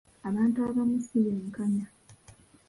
[0.29, 1.85] Abantu abamu si benkanya.